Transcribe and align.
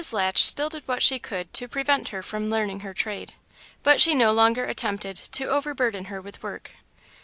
Latch 0.11 0.43
still 0.43 0.67
did 0.69 0.87
what 0.87 1.03
she 1.03 1.19
could 1.19 1.53
to 1.53 1.67
prevent 1.67 2.07
her 2.09 2.23
from 2.23 2.49
learning 2.49 2.79
her 2.79 2.91
trade, 2.91 3.35
but 3.83 4.01
she 4.01 4.15
no 4.15 4.31
longer 4.31 4.65
attempted 4.65 5.15
to 5.33 5.45
overburden 5.45 6.05
her 6.05 6.19
with 6.19 6.41
work. 6.41 6.73